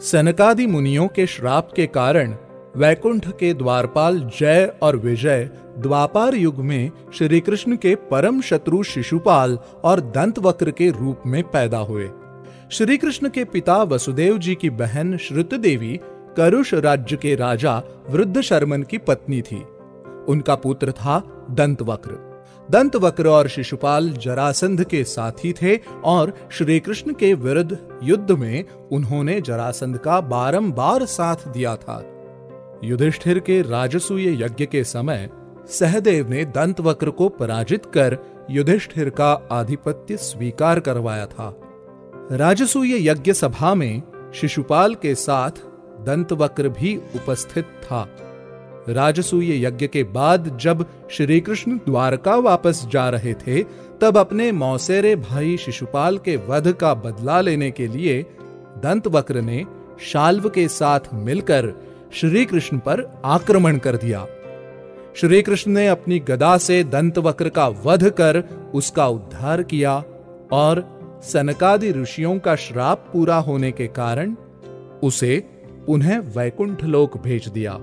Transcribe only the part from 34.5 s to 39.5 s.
के समय सहदेव ने दंतवक्र को पराजित कर युधिष्ठिर का